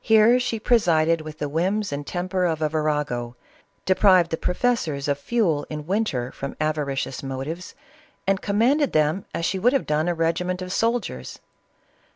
Here 0.00 0.40
she 0.40 0.58
presided 0.58 1.20
with 1.20 1.38
the 1.38 1.48
whims 1.48 1.92
and 1.92 2.04
temper 2.04 2.44
of 2.44 2.60
a 2.60 2.68
virago, 2.68 3.36
deprived 3.84 4.32
the 4.32 4.36
professors 4.36 5.06
of 5.06 5.16
fuel 5.16 5.64
in 5.70 5.86
winter, 5.86 6.32
from 6.32 6.56
avari 6.56 6.96
cious 6.98 7.22
motives, 7.22 7.76
and 8.26 8.40
commanded 8.42 8.90
them 8.90 9.26
as 9.32 9.44
she 9.44 9.60
would 9.60 9.72
have 9.72 9.86
done 9.86 10.08
a 10.08 10.12
regiment 10.14 10.60
of 10.60 10.72
soldiers. 10.72 11.38